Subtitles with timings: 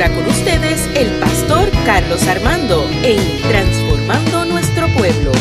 [0.00, 5.32] ahora con ustedes el pastor Carlos Armando en Transformando Nuestro Pueblo.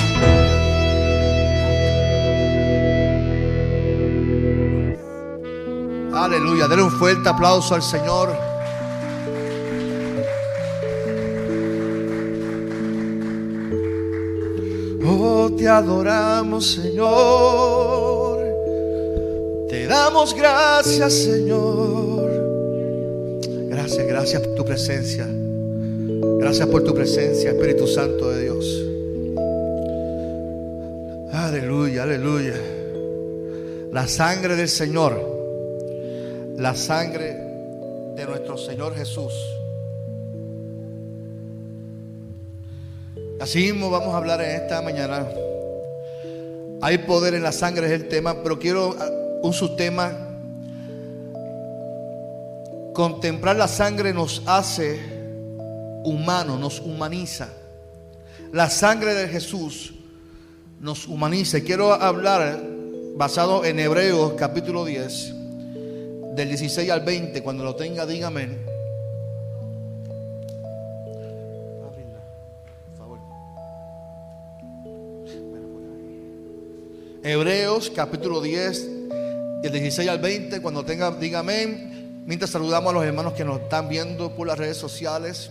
[6.11, 8.35] Aleluya, denle un fuerte aplauso al Señor.
[15.05, 18.39] Oh, te adoramos, Señor.
[19.69, 22.06] Te damos gracias, Señor.
[24.05, 25.27] Gracias, por tu presencia.
[26.39, 28.83] Gracias por tu presencia, Espíritu Santo de Dios.
[31.33, 32.55] Aleluya, aleluya.
[33.91, 35.37] La sangre del Señor
[36.57, 37.35] la sangre
[38.15, 39.31] de nuestro Señor Jesús.
[43.39, 45.27] Así mismo vamos a hablar en esta mañana.
[46.81, 49.09] Hay poder en la sangre es el tema, pero quiero ah,
[49.43, 50.26] un subtema.
[52.97, 54.99] Contemplar la sangre nos hace
[56.03, 57.47] humano, nos humaniza.
[58.51, 59.93] La sangre de Jesús
[60.79, 61.61] nos humaniza.
[61.61, 62.59] Quiero hablar
[63.15, 65.31] basado en Hebreos capítulo 10
[66.33, 68.57] del 16 al 20, cuando lo tenga, dígame.
[77.21, 78.89] Hebreos capítulo 10,
[79.61, 81.96] del 16 al 20, cuando tenga, dígame.
[82.27, 85.49] Mientras saludamos a los hermanos que nos están viendo por las redes sociales.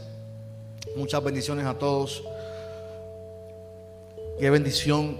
[0.94, 2.22] Muchas bendiciones a todos.
[4.38, 5.16] Qué bendición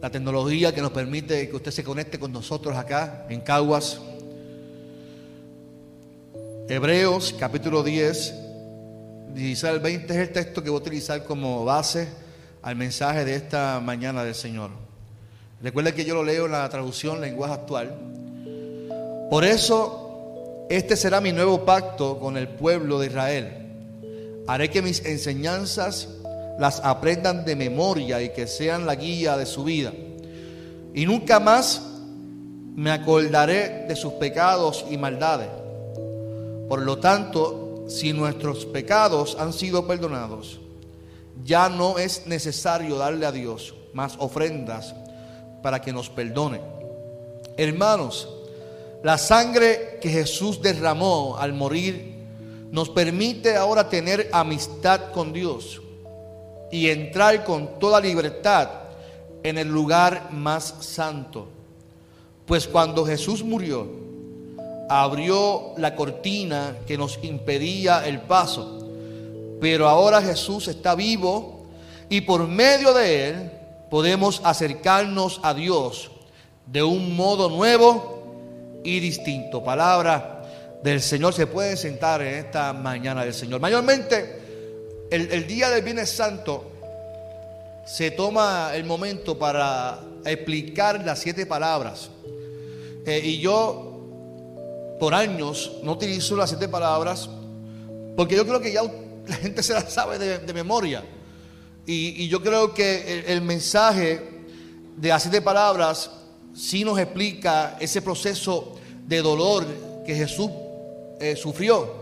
[0.00, 4.00] la tecnología que nos permite que usted se conecte con nosotros acá en Caguas.
[6.68, 8.34] Hebreos capítulo 10,
[9.32, 12.08] 16 al 20 es el texto que voy a utilizar como base
[12.62, 14.70] al mensaje de esta mañana del Señor.
[15.62, 17.94] Recuerden que yo lo leo en la traducción lenguaje actual.
[19.30, 20.08] Por eso,
[20.70, 23.52] este será mi nuevo pacto con el pueblo de Israel.
[24.46, 26.08] Haré que mis enseñanzas
[26.58, 29.92] las aprendan de memoria y que sean la guía de su vida.
[30.94, 31.82] Y nunca más
[32.74, 35.48] me acordaré de sus pecados y maldades
[36.70, 40.60] por lo tanto, si nuestros pecados han sido perdonados,
[41.44, 44.94] ya no es necesario darle a Dios más ofrendas
[45.64, 46.60] para que nos perdone.
[47.56, 48.28] Hermanos,
[49.02, 52.14] la sangre que Jesús derramó al morir
[52.70, 55.80] nos permite ahora tener amistad con Dios
[56.70, 58.68] y entrar con toda libertad
[59.42, 61.48] en el lugar más santo.
[62.46, 63.88] Pues cuando Jesús murió,
[64.88, 68.86] abrió la cortina que nos impedía el paso.
[69.60, 71.66] Pero ahora Jesús está vivo
[72.08, 73.52] y por medio de él
[73.90, 76.10] podemos acercarnos a Dios
[76.66, 78.19] de un modo nuevo
[78.84, 79.62] y distinto.
[79.62, 80.42] Palabra
[80.82, 81.34] del Señor.
[81.34, 83.60] Se puede sentar en esta mañana del Señor.
[83.60, 84.40] Mayormente,
[85.10, 86.70] el, día del Viernes Santo
[87.84, 92.10] se toma el momento para explicar las siete palabras.
[93.06, 97.28] Eh, y yo por años no utilizo las siete palabras
[98.16, 98.82] porque yo creo que ya
[99.26, 101.02] la gente se las sabe de, memoria.
[101.86, 104.20] Y, yo creo que el, mensaje
[104.96, 106.10] de las siete palabras
[106.54, 109.66] sí nos explica ese proceso de dolor
[110.04, 110.50] que Jesús
[111.20, 112.00] eh, sufrió.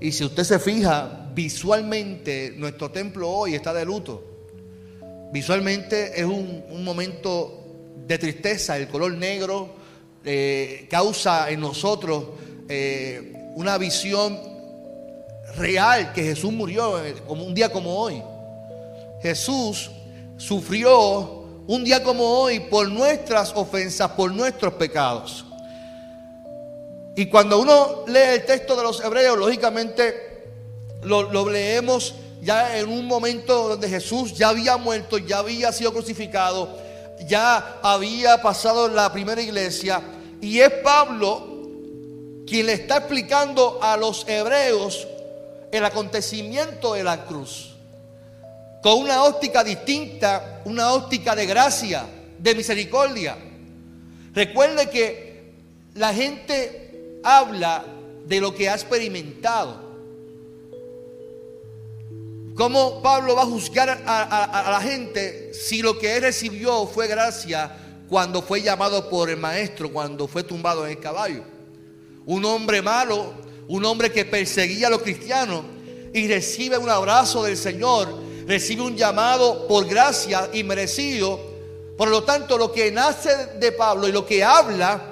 [0.00, 4.24] Y si usted se fija, visualmente nuestro templo hoy está de luto.
[5.32, 7.64] Visualmente es un, momento
[8.06, 9.74] de tristeza, el color negro,
[10.24, 12.24] eh, causa en nosotros
[12.68, 14.38] eh, una visión
[15.56, 16.94] real que Jesús murió
[17.26, 18.22] como un día como hoy.
[19.22, 19.90] Jesús
[20.36, 21.37] sufrió
[21.68, 25.44] un día como hoy por nuestras ofensas, por nuestros pecados.
[27.14, 30.46] Y cuando uno lee el texto de los hebreos, lógicamente
[31.02, 36.78] lo, leemos ya en un momento donde Jesús ya había muerto, ya había sido crucificado,
[37.26, 40.00] ya había pasado la primera iglesia
[40.40, 41.66] y es Pablo
[42.46, 45.06] quien le está explicando a los hebreos
[45.70, 47.67] el acontecimiento de la cruz.
[48.82, 52.06] Con una óptica distinta, una óptica de gracia,
[52.38, 53.36] de misericordia.
[54.34, 55.52] Recuerde que
[55.94, 57.84] la gente habla
[58.26, 59.88] de lo que ha experimentado.
[62.54, 67.84] ¿Cómo Pablo va a juzgar a, la gente si lo que él recibió fue gracia?
[68.08, 71.44] cuando fue llamado por el maestro, cuando fue tumbado en el caballo.
[72.26, 73.34] Un hombre malo,
[73.68, 75.62] un hombre que perseguía a los cristianos
[76.12, 78.08] y recibe un abrazo del Señor,
[78.48, 81.38] recibe un llamado por gracia y merecido.
[81.98, 85.02] Por lo tanto, lo que nace de Pablo y lo que habla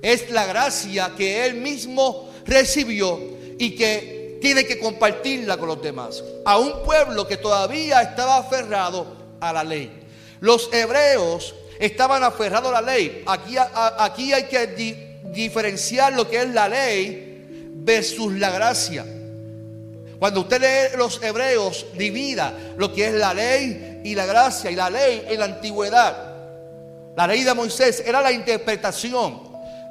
[0.00, 3.20] es la gracia que él mismo recibió
[3.58, 6.24] y que tiene que compartirla con los demás.
[6.46, 9.06] A un pueblo que todavía estaba aferrado
[9.38, 9.92] a la ley.
[10.40, 13.22] Los hebreos estaban aferrados a la ley.
[13.26, 13.56] Aquí,
[13.98, 17.44] aquí hay que diferenciar lo que es la ley
[17.74, 19.04] versus la gracia.
[20.18, 24.70] Cuando usted lee los hebreos, divida lo que es la ley y la gracia.
[24.70, 26.34] Y la ley en la antigüedad,
[27.16, 29.48] la ley de Moisés era la interpretación.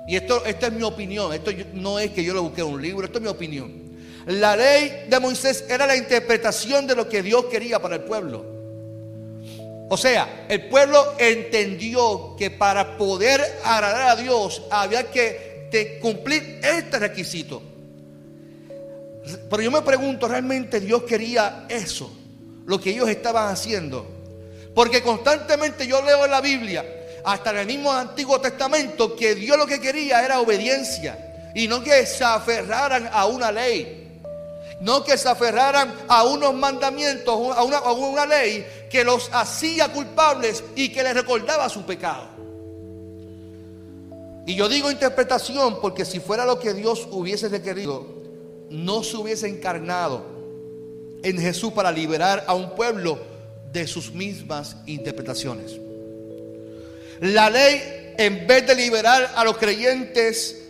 [0.07, 1.33] Y esto, esta es mi opinión.
[1.33, 3.88] Esto no es que yo lo busqué en un libro, esto es mi opinión.
[4.25, 8.45] La ley de Moisés era la interpretación de lo que Dios quería para el pueblo.
[9.89, 17.00] O sea, el pueblo entendió que para poder agradar a Dios había que cumplir este
[17.00, 17.62] requisito.
[19.50, 22.12] Pero yo me pregunto, ¿realmente Dios quería eso?
[22.65, 24.06] Lo que ellos estaban haciendo.
[24.74, 26.85] Porque constantemente yo leo en la Biblia,
[27.24, 31.51] hasta en el mismo Antiguo Testamento, que Dios lo que quería era obediencia.
[31.56, 34.21] Y no que se aferraran a una ley.
[34.81, 39.91] No que se aferraran a unos mandamientos, a una, a una ley que los hacía
[39.91, 42.38] culpables y que les recordaba su pecado.
[44.45, 48.16] Y yo digo interpretación porque si fuera lo que Dios hubiese requerido,
[48.69, 50.25] no se hubiese encarnado
[51.23, 53.19] en Jesús para liberar a un pueblo
[53.71, 55.77] de sus mismas interpretaciones.
[57.21, 60.63] La ley, en vez de liberar a los creyentes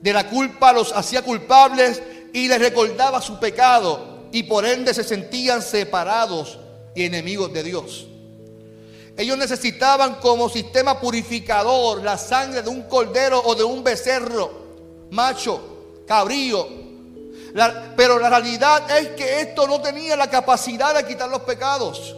[0.00, 2.02] de la culpa, los hacía culpables
[2.32, 6.58] y les recordaba su pecado y por ende se sentían separados
[6.94, 8.06] y enemigos de Dios.
[9.16, 14.50] Ellos necesitaban como sistema purificador la sangre de un cordero o de un becerro,
[15.10, 16.66] macho, cabrío,
[17.96, 22.16] pero la realidad es que esto no tenía la capacidad de quitar los pecados.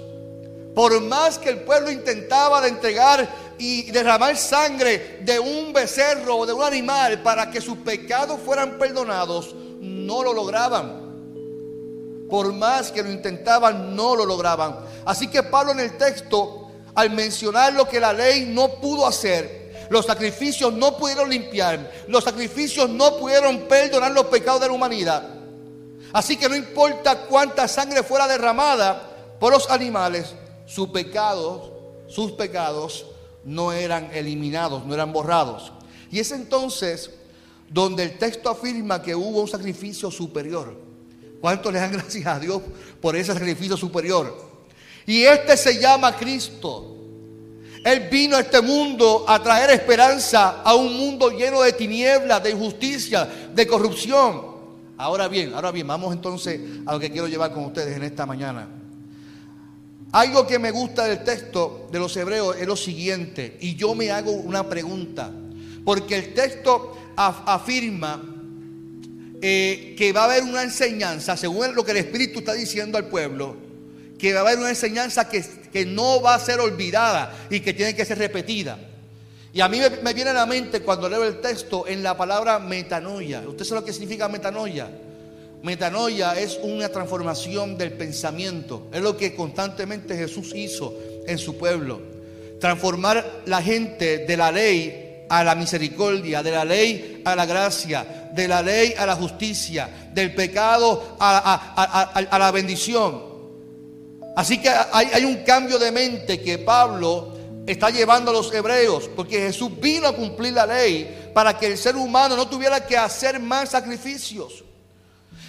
[0.75, 6.47] Por más que el pueblo intentaba de entregar y derramar sangre de un becerro o
[6.47, 11.03] de un animal para que sus pecados fueran perdonados, no lo lograban.
[12.29, 14.79] Por más que lo intentaban, no lo lograban.
[15.05, 19.62] Así que Pablo en el texto, al mencionar lo que la ley no pudo hacer,
[19.91, 21.91] los sacrificios no pudieron limpiar.
[22.09, 25.29] Los sacrificios no pudieron perdonar los pecados de la humanidad.
[26.13, 30.35] Así que no importa cuánta sangre fuera derramada por los animales,
[30.67, 31.71] sus pecados,
[32.07, 33.07] sus pecados
[33.45, 35.73] no eran eliminados, no eran borrados.
[36.11, 37.11] Y es entonces
[37.69, 40.77] donde el texto afirma que hubo un sacrificio superior.
[41.41, 42.63] ¿Cuántos le dan gracias a Dios
[43.01, 44.53] por ese sacrificio superior?
[45.07, 46.92] Y este se llama Cristo.
[47.85, 52.51] Él vino a este mundo a traer esperanza a un mundo lleno de tinieblas, de
[52.51, 54.53] injusticia, de corrupción.
[54.97, 58.25] Ahora bien, ahora bien, vamos entonces a lo que quiero llevar con ustedes en esta
[58.25, 58.69] mañana.
[60.13, 64.11] Algo que me gusta del texto de los hebreos es lo siguiente, y yo me
[64.11, 65.33] hago una pregunta,
[65.85, 68.23] porque el texto afirma
[69.41, 73.07] eh, que va a haber una enseñanza, según lo que el Espíritu está diciendo al
[73.09, 73.57] pueblo,
[74.23, 77.75] que va a haber una enseñanza que, que no va a ser olvidada y que
[77.75, 78.79] tiene que ser repetida.
[79.53, 82.61] Y a mí me, viene a la mente cuando leo el texto en la palabra
[82.61, 83.43] metanoia.
[83.45, 84.89] ¿Usted sabe lo que significa metanoia?
[85.65, 88.87] Metanoia es una transformación del pensamiento.
[88.93, 90.95] Es lo que constantemente Jesús hizo
[91.27, 92.01] en su pueblo.
[92.61, 98.31] Transformar la gente de la ley a la misericordia, de la ley a la gracia,
[98.33, 103.32] de la ley a la justicia, del pecado a la bendición.
[104.35, 107.33] Así que hay, un cambio de mente que Pablo
[107.67, 111.79] está llevando a los hebreos, porque Jesús vino a cumplir la ley para que el
[111.79, 114.65] ser humano no tuviera que hacer más sacrificios.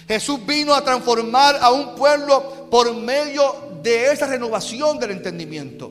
[0.06, 5.90] Jesús vino a transformar a un pueblo por medio de esa renovación del entendimiento.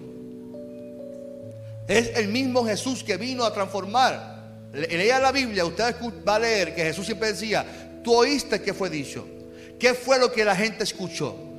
[1.87, 4.33] Es el mismo Jesús que vino a transformar.
[4.71, 5.95] Lea la Biblia, usted
[6.27, 7.65] va a leer que Jesús siempre decía,
[8.03, 9.25] tú oíste qué fue dicho.
[9.79, 11.52] ¿Qué fue lo que la gente escuchó?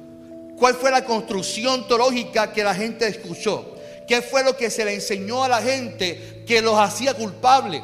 [0.56, 3.74] ¿Cuál fue la construcción teológica que la gente escuchó?
[4.06, 7.82] ¿Qué fue lo que se le enseñó a la gente que los hacía culpables?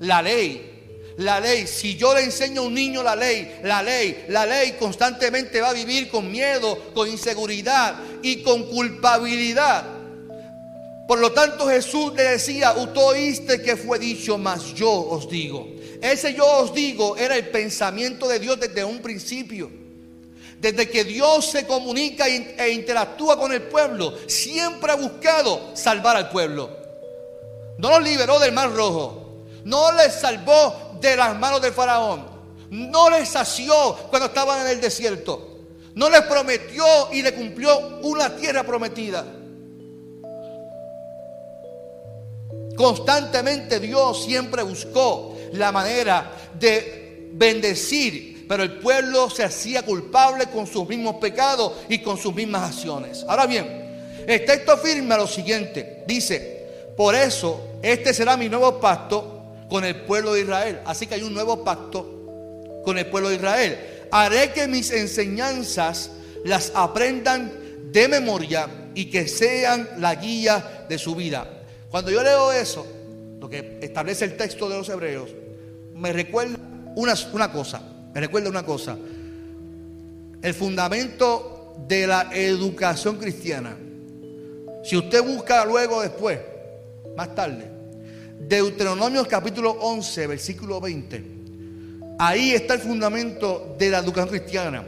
[0.00, 0.72] La ley.
[1.18, 4.72] La ley, si yo le enseño a un niño la ley, la ley, la ley
[4.78, 9.84] constantemente va a vivir con miedo, con inseguridad y con culpabilidad.
[11.08, 15.68] Por lo tanto Jesús le decía, usted oíste que fue dicho, mas yo os digo.
[16.02, 19.85] Ese yo os digo era el pensamiento de Dios desde un principio.
[20.66, 26.28] Desde que Dios se comunica e interactúa con el pueblo, siempre ha buscado salvar al
[26.28, 26.68] pueblo.
[27.78, 29.44] No los liberó del mar rojo.
[29.62, 32.26] No les salvó de las manos del faraón.
[32.70, 35.60] No les sació cuando estaban en el desierto.
[35.94, 39.24] No les prometió y le cumplió una tierra prometida.
[42.76, 50.66] Constantemente Dios siempre buscó la manera de bendecir pero el pueblo se hacía culpable con
[50.66, 53.24] sus mismos pecados y con sus mismas acciones.
[53.28, 56.56] Ahora bien, el texto afirma lo siguiente, dice,
[56.96, 60.80] por eso este será mi nuevo pacto con el pueblo de Israel.
[60.84, 63.78] Así que hay un nuevo pacto con el pueblo de Israel.
[64.10, 66.10] Haré que mis enseñanzas
[66.44, 67.52] las aprendan
[67.92, 71.46] de memoria y que sean la guía de su vida.
[71.90, 72.86] Cuando yo leo eso,
[73.40, 75.30] lo que establece el texto de los hebreos,
[75.94, 76.58] me recuerda
[76.94, 77.82] una, una cosa,
[78.20, 78.96] recuerda una cosa,
[80.42, 83.76] el fundamento de la educación cristiana.
[84.84, 86.38] Si usted busca luego después,
[87.16, 87.70] más tarde,
[88.38, 91.24] Deuteronomio capítulo 11, versículo 20,
[92.18, 94.84] ahí está el fundamento de la educación cristiana.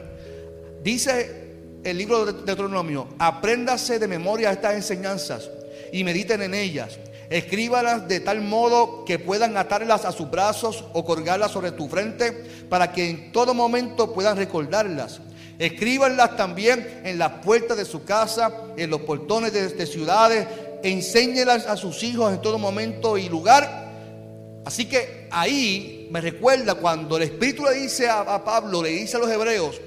[0.83, 1.49] Dice
[1.83, 5.51] el libro de Deuteronomio, apréndase de memoria estas enseñanzas
[5.93, 6.99] y mediten en ellas.
[7.31, 12.33] Escríbalas de tal modo que puedan atarlas a sus brazos o colgarlas sobre tu frente
[12.71, 15.21] para que en todo momento puedan recordarlas.
[15.59, 20.47] Escríbanlas también en las puertas de su casa, en los portones de, ciudades.
[20.83, 23.89] Enséñelas a sus hijos en todo momento y lugar.
[24.65, 29.17] Así que ahí me recuerda cuando el Espíritu le dice a, a Pablo, le dice
[29.17, 29.81] a los hebreos,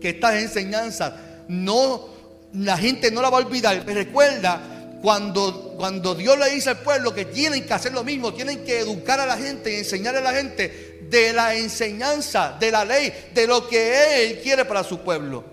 [0.00, 1.12] que estas enseñanzas
[1.48, 2.08] no,
[2.54, 3.84] la gente no la va a olvidar.
[3.84, 4.71] Me recuerda
[5.02, 8.78] cuando, cuando Dios le dice al pueblo que tienen que hacer lo mismo, tienen que
[8.78, 13.12] educar a la gente y enseñar a la gente de la enseñanza, de la ley,
[13.34, 15.44] de lo que Él quiere para su pueblo.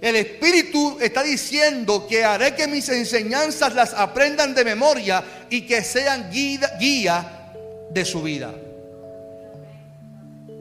[0.00, 5.82] El Espíritu está diciendo que haré que mis enseñanzas las aprendan de memoria y que
[5.82, 7.30] sean guía,
[7.90, 8.52] de su vida.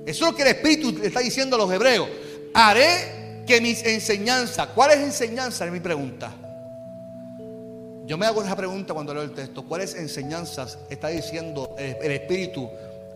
[0.06, 2.08] Eso es lo que el Espíritu está diciendo a los hebreos
[2.54, 5.68] haré que mis enseñanzas, ¿cuáles enseñanzas?
[5.68, 6.43] Es mi pregunta.
[8.06, 9.64] Yo me hago esa pregunta cuando leo el texto.
[9.64, 12.70] ¿Cuáles enseñanzas está diciendo el Espíritu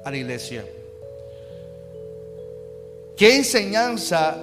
[0.04, 0.66] a la iglesia?
[3.18, 4.38] ¿Qué enseñanza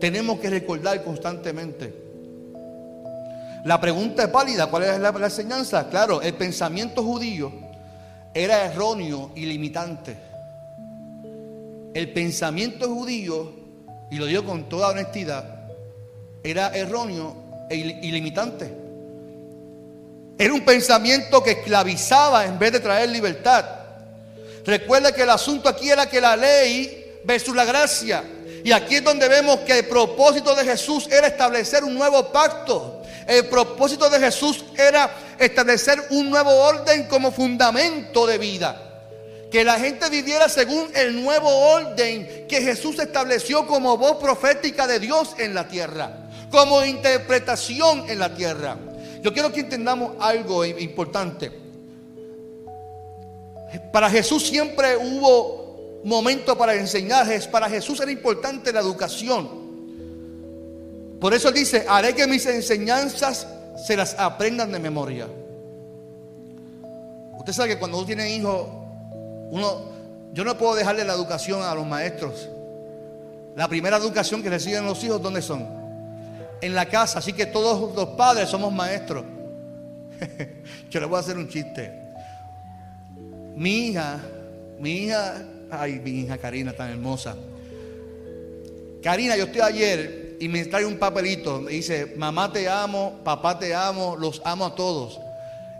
[0.00, 1.92] tenemos que recordar constantemente?
[3.64, 4.66] La pregunta es válida.
[4.68, 5.88] ¿Cuál es la, enseñanza?
[5.88, 7.52] Claro, el pensamiento judío
[8.34, 10.16] era erróneo y limitante.
[11.94, 13.58] El pensamiento judío
[14.10, 15.44] y lo digo con toda honestidad,
[16.42, 17.36] era erróneo
[17.68, 18.87] e ilimitante.
[20.38, 23.64] Era un pensamiento que esclavizaba en vez de traer libertad.
[24.64, 28.22] Recuerda que el asunto aquí era que la ley versus la gracia.
[28.62, 33.02] Y aquí es donde vemos que el propósito de Jesús era establecer un nuevo pacto.
[33.26, 38.84] El propósito de Jesús era establecer un nuevo orden como fundamento de vida
[39.50, 45.00] que la gente viviera según el nuevo orden que Jesús estableció como voz profética de
[45.00, 46.10] Dios en la tierra,
[46.50, 48.76] como interpretación en la tierra.
[49.22, 51.50] Yo quiero que entendamos algo importante.
[53.92, 59.68] Para Jesús siempre hubo momento para enseñar, para Jesús era importante la educación.
[61.20, 63.46] Por eso dice, haré que mis enseñanzas
[63.86, 65.26] se las aprendan de memoria.
[67.38, 68.68] Usted sabe que cuando uno tiene hijos,
[69.50, 69.82] uno,
[70.32, 72.48] yo no puedo dejarle la educación a los maestros.
[73.56, 75.87] La primera educación que reciben los hijos, ¿dónde son?
[76.60, 77.18] En la casa.
[77.18, 79.24] Así que todos los padres somos maestros.
[80.90, 81.92] yo le voy a hacer un chiste.
[83.56, 84.20] Mi hija,
[84.78, 87.36] mi hija, ay, mi hija Karina, tan hermosa.
[89.02, 91.60] Karina, yo estoy ayer y me trae un papelito.
[91.60, 95.20] Me dice, mamá te amo, papá te amo, los amo a todos.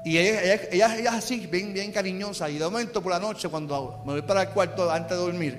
[0.05, 2.49] Y ella, ella, es así, bien, bien cariñosa.
[2.49, 5.59] Y de momento por la noche, cuando me voy para el cuarto antes de dormir,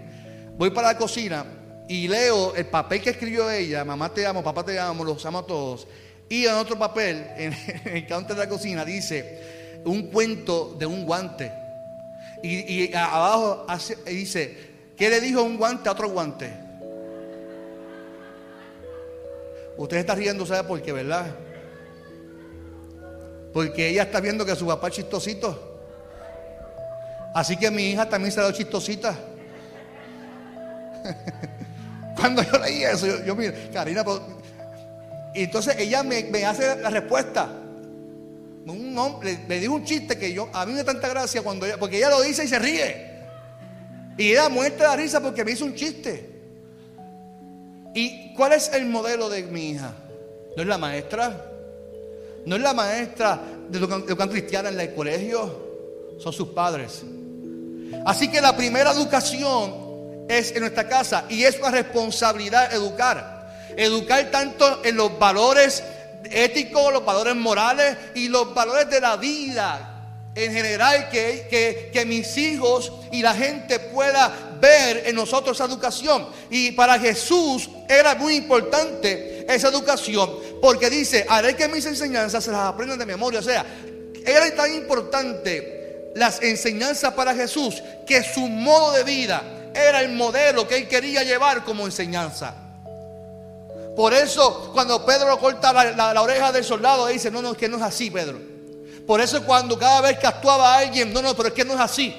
[0.58, 1.46] voy para la cocina
[1.90, 5.40] y leo el papel que escribió ella, mamá te amo, papá te amo, los amo
[5.40, 5.88] a todos.
[6.30, 7.56] Y en otro papel, en,
[7.86, 11.52] el counter de la cocina, dice un cuento de un guante.
[12.44, 13.66] Y, y abajo
[14.06, 14.56] dice,
[14.96, 16.54] ¿qué le dijo un guante a otro guante?
[19.76, 21.36] Usted está riendo, ¿sabe por qué, verdad?
[23.52, 25.82] Porque ella está viendo que su papá es chistosito.
[27.34, 29.18] Así que mi hija también se ha dado chistosita.
[32.20, 34.20] Cuando yo leí eso, yo, yo mire, Karina, pues,
[35.34, 37.50] y entonces ella me, hace la respuesta.
[38.66, 41.66] Un hombre, le, digo un chiste que yo, a mí me da tanta gracia cuando
[41.66, 43.10] ella, porque ella lo dice y se ríe.
[44.18, 46.30] Y ella muestra la risa porque me hizo un chiste.
[47.96, 49.94] ¿Y cuál es el modelo de mi hija?
[50.56, 51.46] ¿No es la maestra?
[52.46, 57.04] No es la maestra de educación cristiana en el colegio, son sus padres.
[58.06, 59.89] Así que la primera educación
[60.30, 63.50] es en nuestra casa y es una responsabilidad educar.
[63.76, 65.84] Educar tanto en los valores
[66.24, 69.96] éticos, los valores morales y los valores de la vida
[70.36, 74.32] en general que, que, que, mis hijos y la gente pueda
[74.62, 76.28] ver en nosotros esa educación.
[76.52, 80.32] Y para Jesús era muy importante esa educación
[80.62, 83.40] porque dice, haré que mis enseñanzas se las aprendan de memoria.
[83.40, 83.66] O sea,
[84.26, 90.68] era tan importante las enseñanzas para Jesús que su modo de vida era el modelo
[90.68, 92.54] que él quería llevar como enseñanza.
[93.96, 97.78] Por eso cuando Pedro corta la, oreja del soldado, dice, no, no, es que no
[97.78, 98.40] es así, Pedro.
[99.06, 101.80] Por eso cuando cada vez que actuaba alguien, no, no, pero es que no es
[101.80, 102.16] así.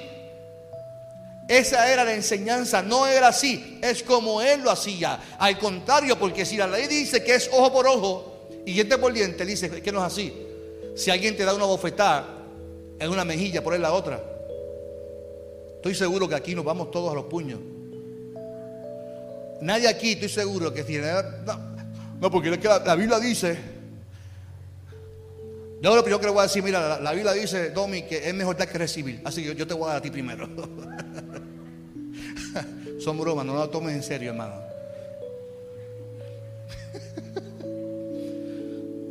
[1.47, 5.19] Esa era la enseñanza, no era así, es como él lo hacía.
[5.39, 9.11] Al contrario, porque si la ley dice que es ojo por ojo y diente por
[9.11, 10.47] diente, dice que no es así.
[10.95, 12.25] Si alguien te da una bofetada
[12.99, 14.21] en una mejilla, por él la otra.
[15.81, 17.59] Estoy seguro que aquí nos vamos todos a los puños.
[19.61, 21.07] Nadie aquí, estoy seguro que tiene.
[22.19, 23.57] No, porque que la, Biblia dice.
[25.81, 28.35] Yo lo primero que le voy a decir, mira, la, Biblia dice, Domi, que es
[28.35, 29.21] mejor dar que recibir.
[29.25, 30.47] Así que yo, te voy a dar a ti primero.
[32.99, 34.61] Son bromas, no lo tomes en serio, hermano.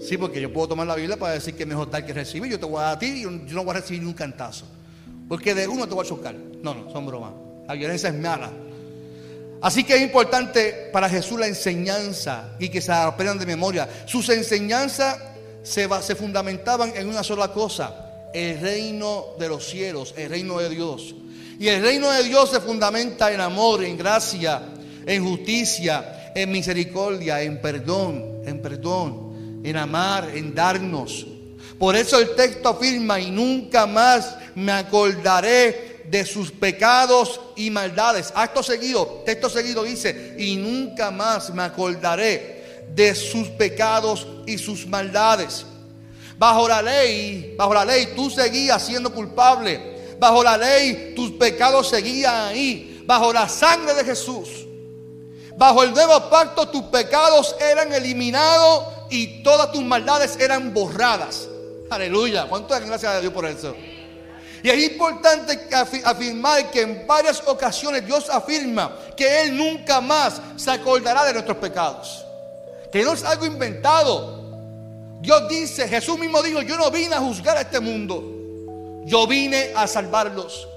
[0.01, 2.51] Sí, porque yo puedo tomar la Biblia para decir que es mejor dar que recibir.
[2.51, 4.15] Yo te voy a dar a ti y yo, no voy a recibir ni un
[4.15, 4.67] cantazo.
[5.31, 6.35] Porque de uno te voy a chocar.
[6.35, 7.31] No, no, son bromas.
[7.69, 8.51] La violencia es mala.
[9.61, 13.89] Así que es importante para Jesús la enseñanza y que se aprendan de memoria.
[14.07, 15.19] Sus enseñanzas
[15.63, 20.69] se, se fundamentaban en una sola cosa, el reino de los cielos, el reino de
[20.69, 21.15] Dios.
[21.61, 24.63] Y el reino de Dios se fundamenta en amor, en gracia,
[25.07, 31.25] en justicia, en misericordia, en perdón, en perdón, en amar, en darnos.
[31.81, 38.31] Por eso el texto afirma, y nunca más me acordaré de sus pecados y maldades.
[38.35, 44.87] Acto seguido, texto seguido dice, y nunca más me acordaré de sus pecados y sus
[44.87, 45.65] maldades.
[46.37, 50.17] Bajo la ley, bajo la ley tú seguías siendo culpable.
[50.19, 53.05] Bajo la ley tus pecados seguían ahí.
[53.07, 54.51] Bajo la sangre de Jesús.
[55.57, 61.50] Bajo el nuevo pacto tus pecados eran eliminados y todas tus maldades eran borradas.
[61.91, 62.47] Aleluya.
[62.49, 63.75] ¿Cuánto gracias a Dios por eso?
[64.63, 70.71] Y es importante afirmar que en varias ocasiones Dios afirma que Él nunca más se
[70.71, 72.25] acordará de nuestros pecados.
[72.93, 74.39] Que no es algo inventado.
[75.21, 78.23] Dios dice, Jesús mismo dijo, yo no vine a juzgar a este mundo.
[79.05, 80.69] Yo vine a salvarlos.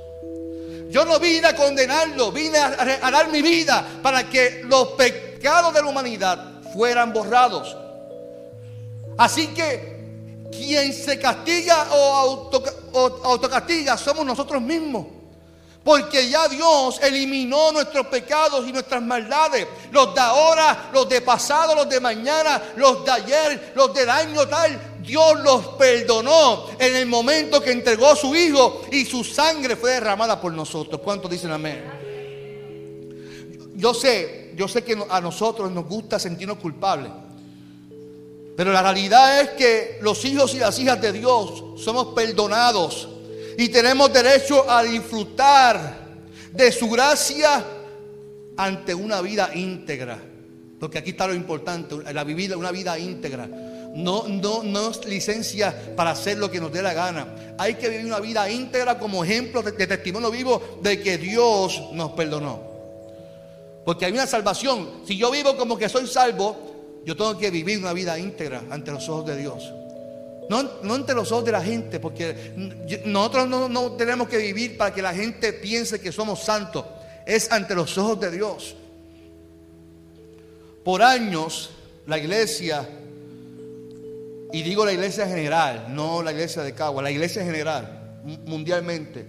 [0.90, 5.82] Yo no vine a condenarlo, vine a dar mi vida para que los pecados de
[5.82, 7.76] la humanidad fueran borrados.
[9.18, 9.93] Así que
[10.58, 12.50] quien se castiga o,
[13.24, 15.08] autocastiga somos nosotros mismos.
[15.84, 19.68] Porque ya Dios eliminó nuestros pecados y nuestras maldades.
[19.92, 24.48] Los de ahora, los de pasado, los de mañana, los de ayer, los del año
[24.48, 24.80] tal.
[25.02, 29.92] Dios los perdonó en el momento que entregó a su Hijo y su sangre fue
[29.92, 31.02] derramada por nosotros.
[31.04, 31.84] ¿Cuántos dicen amén?
[33.76, 37.12] Yo sé, yo sé que a nosotros nos gusta sentirnos culpables.
[38.56, 43.10] Pero la realidad es que los hijos y las hijas de Dios somos perdonados
[43.58, 46.04] y tenemos derecho a disfrutar
[46.52, 47.66] de su gracia
[48.56, 50.20] ante una vida íntegra.
[50.80, 53.48] Porque aquí está lo importante, la vivir una vida íntegra.
[53.96, 57.56] No, no, no es licencia para hacer lo que nos dé la gana.
[57.58, 61.82] Hay que vivir una vida íntegra como ejemplo de, de testimonio vivo de que Dios
[61.94, 62.60] nos perdonó.
[63.86, 65.04] Porque hay una salvación.
[65.06, 66.73] Si yo vivo como que soy salvo,
[67.06, 69.74] yo tengo que vivir una vida íntegra ante los ojos de Dios.
[70.50, 72.54] No, no ante los ojos de la gente, porque
[73.06, 76.86] nosotros no, no tenemos que vivir para que la gente piense que somos santos.
[77.26, 78.76] Es ante los ojos de Dios.
[80.84, 81.72] Por años,
[82.08, 82.88] la iglesia,
[84.52, 89.26] y digo la iglesia general, no la iglesia de Cagua, la iglesia general, mundialmente,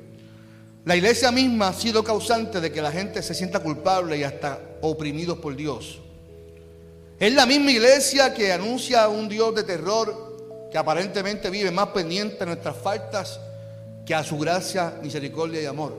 [0.85, 4.61] la iglesia misma ha sido causante de que la gente se sienta culpable y hasta
[4.83, 6.01] oprimidos por Dios.
[7.25, 12.37] Es la misma iglesia que anuncia un Dios de terror que aparentemente vive más pendiente
[12.41, 13.41] de nuestras faltas
[14.05, 15.97] que a su gracia, misericordia y amor.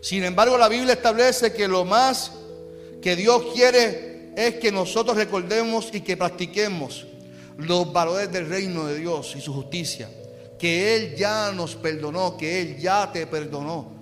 [0.00, 2.32] Sin embargo, la Biblia establece que lo más
[3.00, 7.06] que Dios quiere es que nosotros recordemos y que practiquemos
[7.58, 10.10] los valores del reino de Dios y su justicia.
[10.58, 13.99] Que Él ya nos perdonó, que Él ya te perdonó.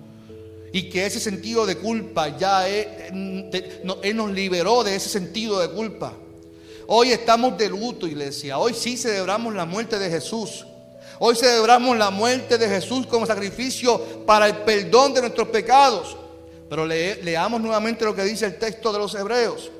[0.71, 6.13] Y que ese sentido de culpa ya Él nos liberó de ese sentido de culpa.
[6.87, 8.57] Hoy estamos de luto, iglesia.
[8.57, 10.65] Hoy sí celebramos la muerte de Jesús.
[11.19, 16.17] Hoy celebramos la muerte de Jesús como sacrificio para el perdón de nuestros pecados.
[16.69, 19.71] Pero leamos nuevamente lo que dice el texto de los hebreos.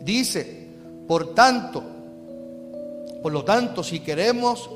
[0.00, 0.66] Dice,
[1.06, 1.82] por tanto,
[3.22, 4.68] por lo tanto, si queremos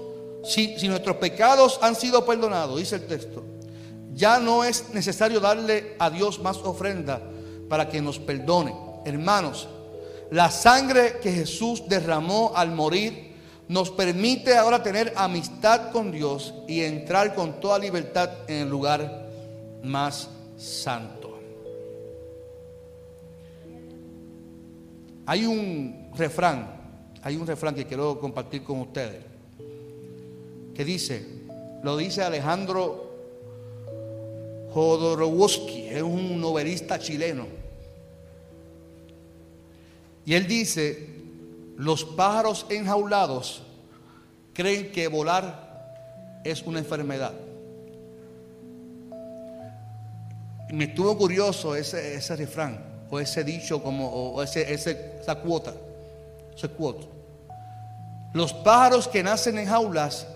[0.47, 3.43] si, si nuestros pecados han sido perdonados, dice el texto,
[4.17, 7.21] ya no es necesario darle a Dios más ofrenda
[7.69, 8.75] para que nos perdone.
[9.05, 9.69] Hermanos,
[10.31, 13.35] la sangre que Jesús derramó al morir
[13.69, 19.29] nos permite ahora tener amistad con Dios y entrar con toda libertad en el lugar
[19.83, 21.39] más santo.
[25.27, 26.71] Hay un refrán,
[27.23, 29.23] hay un refrán que quiero compartir con ustedes,
[30.75, 31.27] que dice,
[31.83, 33.06] lo dice Alejandro
[34.77, 37.47] Jodorowsky, es un novelista chileno.
[40.27, 41.09] Y él dice,
[41.79, 43.63] los pájaros enjaulados
[44.53, 47.33] creen que volar es una enfermedad.
[50.73, 55.73] me estuvo curioso ese, ese refrán, o ese dicho, como, o ese, esa cuota,
[56.55, 57.07] ese cuota.
[58.35, 60.27] Los pájaros que nacen en jaulas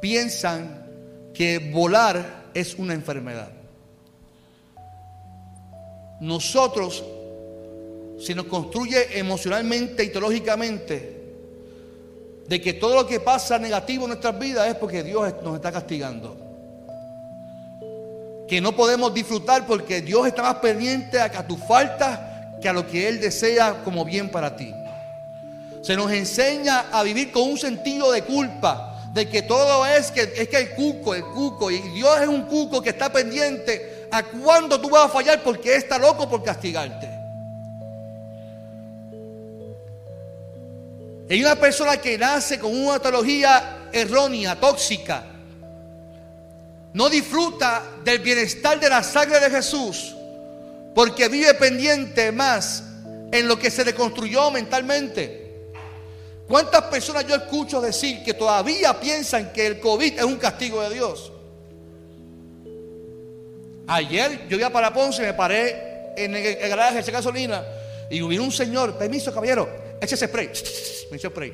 [0.00, 0.84] piensan
[1.32, 3.50] que volar es una enfermedad.
[6.20, 7.04] Nosotros,
[8.18, 11.16] si nos construye emocionalmente y teológicamente,
[12.48, 15.70] de que todo lo que pasa negativo en nuestras vidas es porque Dios nos está
[15.70, 16.34] castigando.
[18.48, 22.86] Que no podemos disfrutar porque Dios está más pendiente a tu falta que a lo
[22.86, 24.72] que Él desea como bien para ti.
[25.82, 30.30] Se nos enseña a vivir con un sentido de culpa de que todo es que
[30.36, 34.22] es que el cuco, el cuco, y Dios es un cuco que está pendiente a
[34.22, 37.08] cuándo tú vas a fallar porque está loco por castigarte.
[41.30, 45.24] Hay una persona que nace con una teología errónea, tóxica,
[46.92, 50.14] no disfruta del bienestar de la sangre de Jesús
[50.94, 52.82] porque vive pendiente más
[53.32, 55.45] en lo que se le construyó mentalmente.
[56.48, 60.94] ¿Cuántas personas yo escucho decir que todavía piensan que el COVID es un castigo de
[60.94, 61.32] Dios?
[63.88, 67.64] Ayer yo iba para Ponce, me paré en el garaje de gasolina
[68.10, 69.68] y vino un señor, permiso caballero,
[70.00, 70.50] échese spray,
[71.10, 71.52] me echó spray.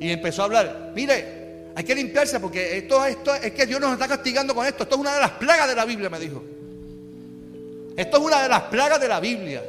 [0.00, 1.44] Y empezó a hablar, mire,
[1.76, 4.84] hay que limpiarse porque esto, esto es que Dios nos está castigando con esto.
[4.84, 6.42] Esto es una de las plagas de la Biblia, me dijo.
[7.96, 9.62] Esto es una de las plagas de la Biblia.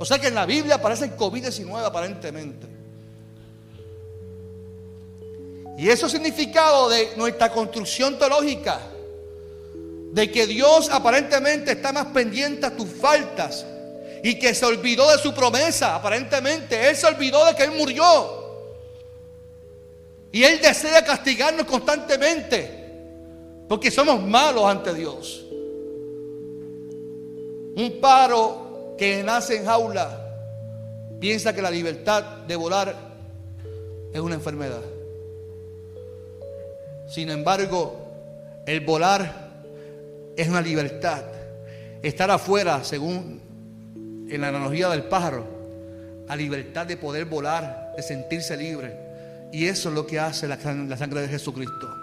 [0.00, 2.66] O sea que en la Biblia aparece el COVID-19 aparentemente.
[5.76, 8.80] Y eso significado de nuestra construcción teológica,
[10.12, 13.64] de que Dios aparentemente está más pendiente a tus faltas
[14.22, 18.42] y que se olvidó de su promesa, aparentemente Él se olvidó de que Él murió.
[20.30, 22.70] Y Él desea castigarnos constantemente,
[23.68, 25.44] porque somos malos ante Dios.
[27.74, 30.18] Un paro que nace en jaula
[31.18, 32.94] piensa que la libertad de volar
[34.12, 34.82] es una enfermedad.
[37.12, 39.50] Sin embargo, el volar
[40.34, 41.22] es una libertad.
[42.02, 43.38] Estar afuera, según
[44.30, 45.44] en la analogía del pájaro,
[46.26, 48.96] la libertad de poder volar, de sentirse libre.
[49.52, 51.94] Y eso es lo que hace la, sangre de Jesucristo.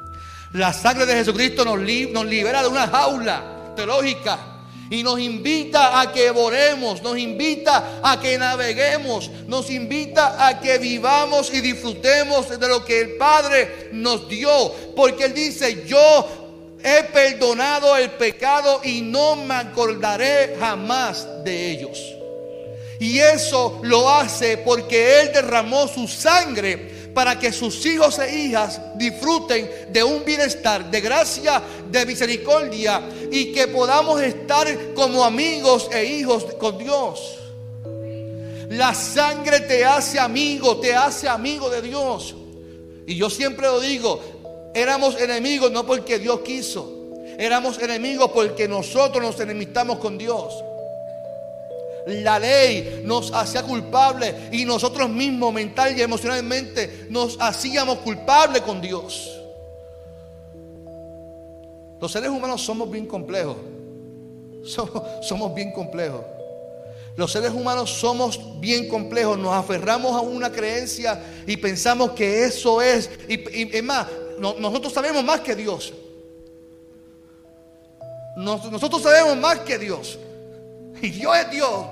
[0.54, 4.49] La sangre de Jesucristo nos, nos libera de una jaula teológica
[4.90, 10.78] y nos invita a que volemos, nos invita a que naveguemos, nos invita a que
[10.80, 14.74] vivamos y disfrutemos de lo que el Padre nos dio.
[14.96, 16.28] Porque Él dice, yo
[16.84, 22.16] he perdonado el pecado y no me acordaré jamás de ellos.
[23.00, 28.80] Y eso lo hace porque Él derramó su sangre para que sus hijos e hijas
[28.96, 36.06] disfruten de un bienestar, de gracia, de misericordia y que podamos estar como amigos e
[36.06, 37.38] hijos con Dios.
[38.70, 42.36] La sangre te hace amigo, te hace amigo de Dios.
[43.08, 44.22] Y yo siempre lo digo,
[44.76, 50.54] éramos enemigos no porque Dios quiso, éramos enemigos porque nosotros nos enemistamos con Dios.
[52.10, 58.82] La ley nos hacía culpables y nosotros mismos mental y emocionalmente nos hacíamos culpables con
[58.82, 59.40] Dios.
[62.00, 63.58] Los seres humanos somos bien complejos.
[65.22, 66.22] Somos, bien complejos.
[67.16, 69.38] Los seres humanos somos bien complejos.
[69.38, 73.10] Nos aferramos a una creencia y pensamos que eso es.
[73.28, 74.08] Y, es más,
[74.40, 75.94] nosotros sabemos más que Dios.
[78.38, 80.18] nosotros sabemos más que Dios.
[81.02, 81.86] Y Dios es Dios.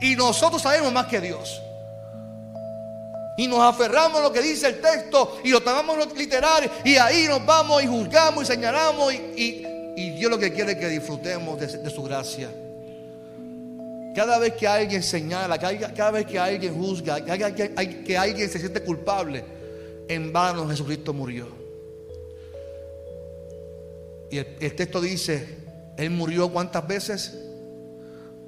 [0.00, 1.60] Y nosotros sabemos más que Dios.
[3.36, 7.26] Y nos aferramos a lo que dice el texto y lo tomamos literal y ahí
[7.26, 9.66] nos vamos y juzgamos y señalamos y,
[10.16, 12.48] Dios lo que quiere es que disfrutemos de, su gracia.
[14.14, 18.80] Cada vez que alguien señala, cada, vez que alguien juzga, cada que, alguien se siente
[18.80, 19.44] culpable,
[20.08, 21.48] en vano Jesucristo murió.
[24.30, 25.58] Y el texto dice,
[25.96, 27.34] Él murió cuántas veces?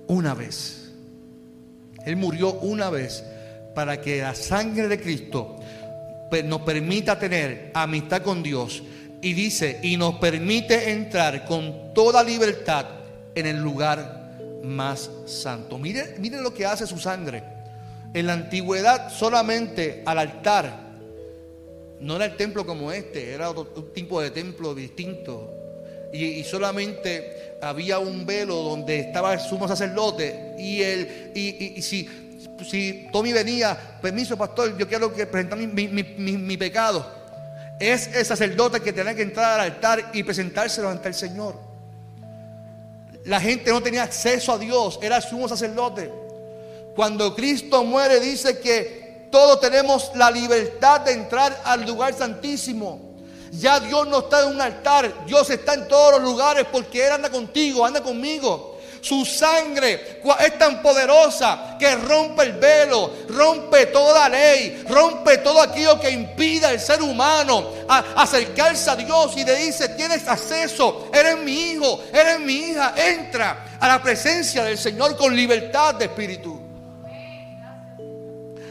[0.06, 0.85] Una vez.
[2.06, 3.24] Él murió una vez
[3.74, 5.56] para que la sangre de Cristo
[6.44, 8.82] nos permita tener amistad con Dios.
[9.20, 12.86] Y dice, y nos permite entrar con toda libertad
[13.34, 15.78] en el lugar más santo.
[15.78, 17.42] Miren lo que hace su sangre.
[18.14, 20.86] En la antigüedad solamente al altar,
[22.00, 25.55] no era el templo como este, era otro tipo de templo distinto.
[26.12, 30.54] Y, solamente había un velo donde estaba el sumo sacerdote.
[30.58, 32.08] Y, el, y, si,
[32.68, 37.06] si Tommy venía, permiso pastor, yo quiero que presentar mi, mi, mi, pecado.
[37.78, 41.56] Es el sacerdote que tenía que entrar al altar y presentárselo ante el Señor.
[43.24, 46.10] La gente no tenía acceso a Dios, era el sumo sacerdote.
[46.94, 53.05] Cuando Cristo muere dice que todos tenemos la libertad de entrar al lugar santísimo.
[53.58, 57.12] Ya Dios no está en un altar, Dios está en todos los lugares porque Él
[57.12, 58.76] anda contigo, anda conmigo.
[59.00, 66.00] Su sangre es tan poderosa que rompe el velo, rompe toda ley, rompe todo aquello
[66.00, 71.70] que impida al ser humano acercarse a Dios y le dice, tienes acceso, eres mi
[71.70, 76.55] hijo, eres mi hija, entra a la presencia del Señor con libertad de espíritu.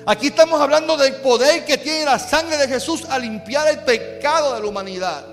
[0.08, 4.54] Aquí estamos hablando del poder que tiene la sangre de Jesús a limpiar el pecado
[4.54, 5.26] de la humanidad.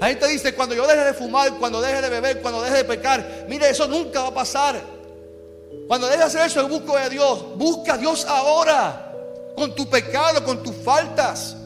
[0.00, 2.84] La gente dice, cuando yo deje de fumar, cuando deje de beber, cuando deje de
[2.84, 4.82] pecar, mire, eso nunca va a pasar.
[5.86, 7.56] Cuando deje de hacer eso, busco a Dios.
[7.56, 9.12] Busca a Dios ahora,
[9.54, 11.56] con tu pecado, con tus faltas.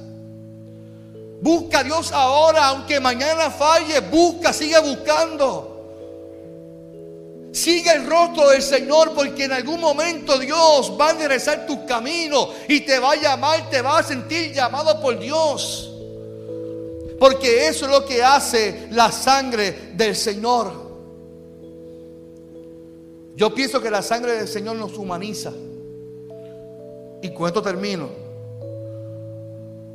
[1.41, 5.70] Busca a Dios ahora, aunque mañana falle, busca, sigue buscando.
[7.53, 12.51] Sigue el rostro del Señor porque en algún momento Dios va a enderezar tus caminos
[12.69, 15.93] y te va a llamar, te va a sentir llamado por Dios.
[17.19, 20.73] Porque eso es lo que hace la sangre del Señor.
[23.35, 25.53] Yo pienso que la sangre del Señor nos humaniza.
[27.23, 28.09] Y con esto termino.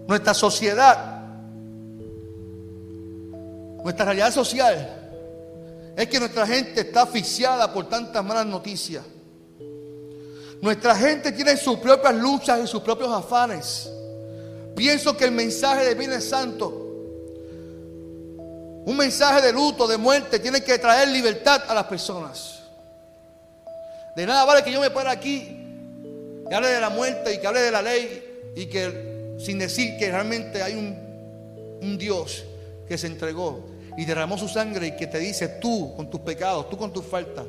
[0.07, 1.23] Nuestra sociedad,
[3.81, 5.04] nuestra realidad social
[5.95, 9.03] es que nuestra gente está asfixiada por tantas malas noticias.
[10.61, 13.89] Nuestra gente tiene sus propias luchas y sus propios afanes.
[14.75, 16.67] Pienso que el mensaje de Viernes Santo,
[18.85, 22.59] un mensaje de luto, de muerte, tiene que traer libertad a las personas.
[24.15, 25.61] De nada vale que yo me pare aquí
[26.49, 29.97] y hable de la muerte y que hable de la ley y que sin decir
[29.97, 32.43] que realmente hay un, un Dios
[32.87, 36.69] que se entregó y derramó su sangre y que te dice tú con tus pecados,
[36.69, 37.45] tú con tus faltas.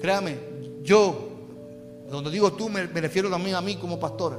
[0.00, 0.36] Créame,
[0.82, 1.30] yo,
[2.10, 4.38] donde digo tú, me, refiero también a mí como pastor,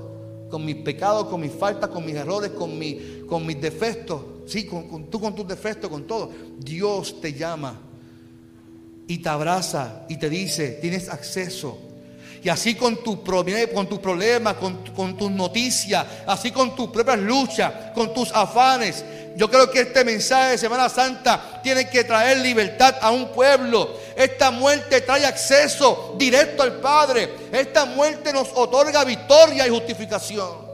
[0.50, 4.70] con mis pecados, con mis faltas, con mis errores, con, mi, con mis defectos, sí,
[5.10, 6.32] tú con tus defectos, con todo.
[6.60, 7.80] Dios te llama
[9.08, 11.80] y te abraza y te dice, tienes acceso
[12.46, 13.24] y así con, tu,
[13.74, 19.04] con tus problemas, con, con tus noticias, así con tus propias luchas, con tus afanes.
[19.36, 23.98] Yo creo que este mensaje de Semana Santa tiene que traer libertad a un pueblo.
[24.16, 27.34] Esta muerte trae acceso directo al Padre.
[27.52, 30.64] Esta muerte nos otorga victoria y justificación.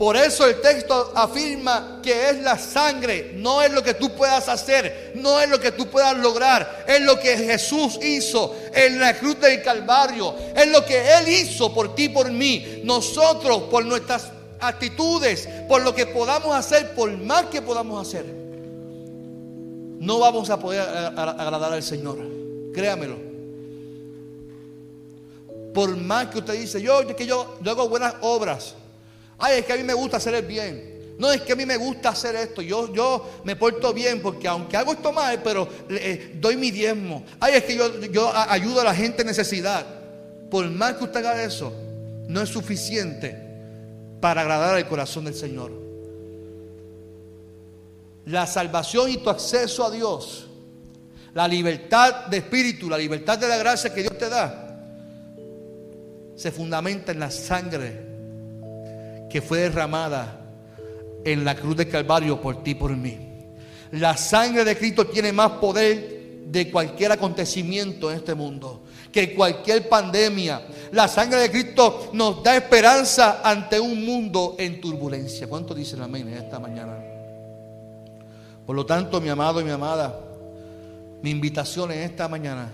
[0.00, 4.48] Por eso el texto afirma que es la sangre, no es lo que tú puedas
[4.48, 9.18] hacer, no es lo que tú puedas lograr, es lo que Jesús hizo en la
[9.18, 12.80] cruz del Calvario, es lo que Él hizo por ti, por mí.
[12.82, 20.18] Nosotros, por nuestras actitudes, por lo que podamos hacer, por más que podamos hacer, no
[20.18, 22.16] vamos a poder agradar al Señor.
[22.72, 23.18] Créamelo.
[25.74, 28.76] Por más que usted dice, yo, que yo, yo hago buenas obras.
[29.40, 30.90] Ay, es que a mí me gusta hacer el bien.
[31.18, 32.62] No es que a mí me gusta hacer esto.
[32.62, 37.24] Yo, yo me porto bien porque aunque hago esto mal, pero eh, doy mi diezmo.
[37.38, 39.84] Ay, es que yo, yo ayudo a la gente en necesidad.
[40.50, 41.72] Por más que usted haga eso,
[42.26, 43.36] no es suficiente
[44.20, 45.72] para agradar al corazón del Señor.
[48.26, 50.48] La salvación y tu acceso a Dios,
[51.34, 54.78] la libertad de espíritu, la libertad de la gracia que Dios te da,
[56.34, 58.09] se fundamenta en la sangre
[59.30, 60.40] que fue derramada
[61.24, 63.18] en la cruz de Calvario por ti y por mí.
[63.92, 69.88] La sangre de Cristo tiene más poder de cualquier acontecimiento en este mundo, que cualquier
[69.88, 70.62] pandemia.
[70.92, 75.48] La sangre de Cristo nos da esperanza ante un mundo en turbulencia.
[75.48, 76.96] ¿Cuánto dicen amén en esta mañana?
[78.66, 80.20] Por lo tanto, mi amado y mi amada,
[81.22, 82.70] mi invitación en esta mañana,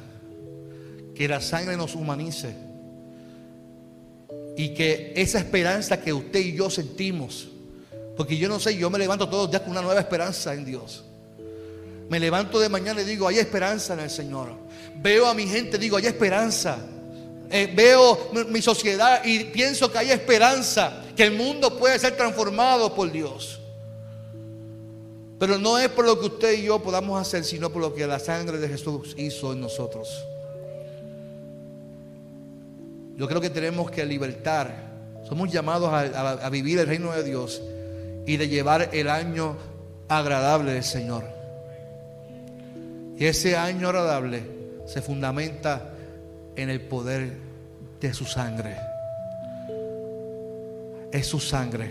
[1.15, 2.66] que la sangre nos humanice
[4.57, 7.49] Y que esa esperanza que usted y yo sentimos,
[8.17, 10.65] porque yo no sé, yo me levanto todos los días con una nueva esperanza en
[10.65, 11.05] Dios.
[12.09, 14.55] Me levanto de mañana y digo, hay esperanza en el Señor.
[14.97, 16.79] Veo a mi gente, digo, hay esperanza.
[17.51, 22.95] Eh, veo mi sociedad y pienso que hay esperanza, que el mundo puede ser transformado
[22.95, 23.61] por Dios.
[25.39, 28.07] Pero no es por lo que usted y yo podamos hacer, sino por lo que
[28.07, 30.25] la sangre de Jesús hizo en nosotros.
[33.17, 34.75] Yo creo que tenemos que libertar.
[35.27, 37.63] Somos llamados a, vivir el reino de Dios
[38.27, 39.57] y de llevar el año
[40.09, 41.25] agradable del Señor.
[43.19, 44.43] Y ese año agradable
[44.85, 45.91] se fundamenta
[46.55, 47.33] en el poder
[48.01, 48.77] de su sangre.
[51.11, 51.91] Es su sangre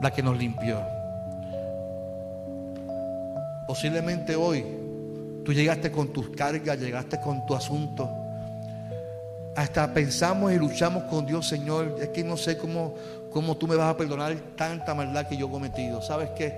[0.00, 0.82] la que nos limpió.
[3.68, 4.64] Posiblemente hoy
[5.44, 8.23] tú llegaste con tus cargas, llegaste con tu asunto
[9.56, 12.94] hasta pensamos y luchamos con Dios, Señor, es que no sé cómo,
[13.30, 16.02] cómo tú me vas a perdonar tanta maldad que yo he cometido.
[16.02, 16.54] ¿Sabes qué?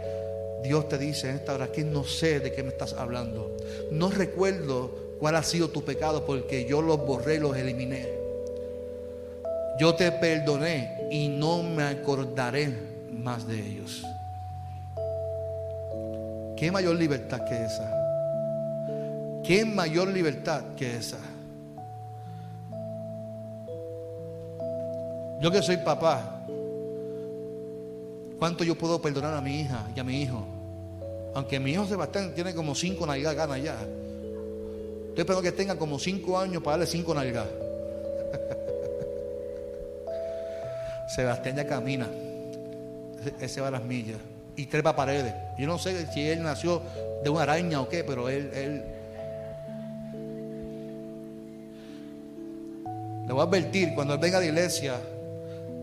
[0.63, 3.55] Dios te dice en esta hora que no sé de qué me estás hablando.
[3.91, 8.09] No recuerdo cuál ha sido tu pecado porque yo los borré los eliminé.
[9.79, 12.73] Yo te perdoné y no me acordaré
[13.13, 14.03] más de ellos.
[16.57, 17.93] ¿Qué mayor libertad que esa?
[19.45, 21.19] ¿Qué mayor libertad que esa?
[25.41, 26.47] Yo que soy papá,
[28.39, 30.45] ¿cuánto yo puedo perdonar a mi hija y a mi hijo?
[31.35, 33.77] Aunque mi hijo Sebastián tiene como cinco nalgas ganas ya.
[35.15, 37.47] Yo espero que tenga como cinco años para darle cinco nalgas.
[41.15, 42.09] Sebastián ya camina.
[43.41, 44.19] Ese va a las millas.
[44.57, 45.35] Y trepa paredes.
[45.59, 46.81] Yo no sé si él nació
[47.23, 48.83] de una araña o qué, pero él, él
[53.27, 55.01] Le voy a advertir, cuando él venga a la iglesia,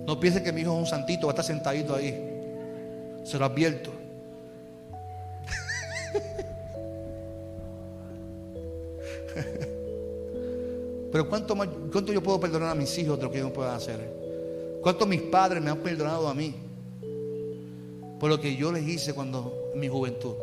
[0.06, 2.30] no piense que mi hijo es un santito, va a estar sentadito ahí.
[3.24, 3.92] Se lo advierto.
[11.12, 14.00] Pero ¿cuánto, ¿cuánto yo puedo perdonar a mis hijos de lo que ellos puedan hacer?
[14.82, 16.54] ¿Cuánto mis padres me han perdonado a mí?
[18.20, 20.34] Por lo que yo les hice cuando en mi juventud.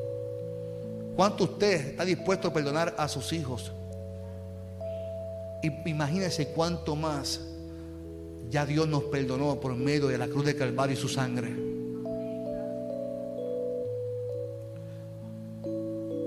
[1.17, 3.73] ¿Cuánto usted está dispuesto a perdonar a sus hijos?
[5.63, 7.50] Y imagínese cuánto más
[8.51, 11.55] ya Dios nos perdonó por medio de la cruz de Calvario y su sangre.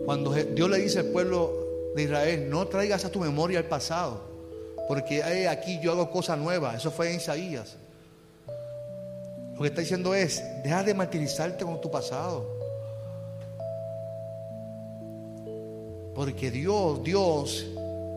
[0.06, 4.22] Cuando Dios le dice al pueblo de Israel, no traigas a tu memoria el pasado,
[4.88, 6.78] porque aquí yo hago cosas nuevas.
[6.78, 7.76] Eso fue en Isaías.
[9.54, 12.48] Lo que está diciendo es, deja de martirizarte con tu pasado.
[16.16, 17.66] Porque Dios, Dios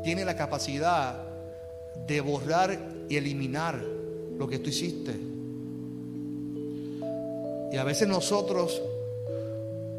[0.02, 1.16] tiene la capacidad
[2.06, 3.95] de borrar y eliminar
[4.38, 5.12] lo que tú hiciste.
[7.72, 8.80] Y a veces nosotros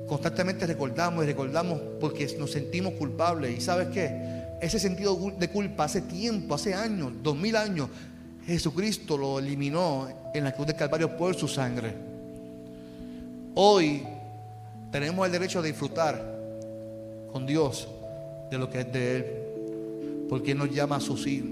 [0.07, 3.57] constantemente recordamos y recordamos porque nos sentimos culpables.
[3.57, 4.37] ¿Y sabes qué?
[4.61, 7.89] Ese sentido de culpa hace tiempo, hace años, dos mil años,
[8.45, 11.93] Jesucristo lo eliminó en la cruz del Calvario por su sangre.
[13.55, 14.03] Hoy
[14.91, 16.19] tenemos el derecho de disfrutar
[17.31, 17.87] con Dios
[18.49, 19.25] de lo que es de Él.
[20.29, 21.49] Porque nos llama a sus hijos,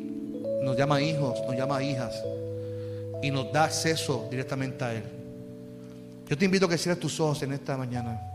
[0.63, 2.21] nos llama hijos, nos llama hijas
[3.21, 5.03] y nos da acceso directamente a Él.
[6.27, 8.34] Yo te invito a que cierres tus ojos en esta mañana.